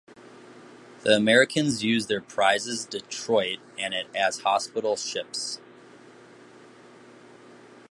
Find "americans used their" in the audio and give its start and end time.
1.15-2.21